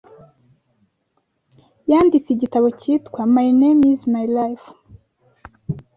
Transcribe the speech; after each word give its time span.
yanditse 1.91 2.29
igitabo 2.31 2.67
cyitwa 2.79 3.21
my 3.35 3.47
name 3.59 3.81
is 3.93 4.01
life 4.39 4.67